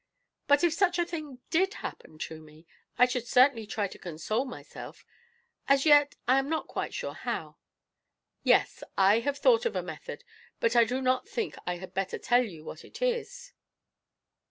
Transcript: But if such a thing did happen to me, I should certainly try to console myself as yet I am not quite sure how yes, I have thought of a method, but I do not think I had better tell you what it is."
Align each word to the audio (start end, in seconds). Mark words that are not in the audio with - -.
But 0.47 0.63
if 0.63 0.73
such 0.73 0.97
a 0.97 1.05
thing 1.05 1.41
did 1.51 1.75
happen 1.75 2.17
to 2.17 2.41
me, 2.41 2.65
I 2.97 3.05
should 3.05 3.27
certainly 3.27 3.67
try 3.67 3.87
to 3.87 3.99
console 3.99 4.45
myself 4.45 5.05
as 5.67 5.85
yet 5.85 6.15
I 6.27 6.39
am 6.39 6.49
not 6.49 6.65
quite 6.67 6.91
sure 6.95 7.13
how 7.13 7.57
yes, 8.41 8.83
I 8.97 9.19
have 9.19 9.37
thought 9.37 9.67
of 9.67 9.75
a 9.75 9.83
method, 9.83 10.23
but 10.59 10.75
I 10.75 10.85
do 10.85 11.03
not 11.03 11.29
think 11.29 11.55
I 11.67 11.77
had 11.77 11.93
better 11.93 12.17
tell 12.17 12.41
you 12.43 12.63
what 12.63 12.83
it 12.83 12.99
is." 13.03 13.53